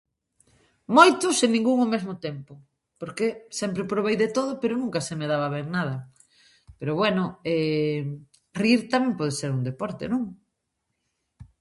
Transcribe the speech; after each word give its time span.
Moitos 0.97 1.35
e 1.45 1.47
ningún 1.55 1.77
ao 1.79 1.91
mesmo 1.93 2.13
tempo 2.27 2.53
porque 2.99 3.25
sempre 3.59 3.89
probei 3.91 4.15
de 4.23 4.29
todo, 4.37 4.51
pero 4.61 4.79
nunca 4.81 4.99
se 5.07 5.13
me 5.19 5.29
daba 5.31 5.53
ben 5.55 5.67
nada, 5.77 5.95
pero, 6.79 6.91
bueno, 7.01 7.21
rir 8.61 8.79
tamén 8.93 9.17
pode 9.19 9.33
ser 9.39 9.49
un 9.57 9.61
deporte, 9.69 10.03
non? 10.13 10.23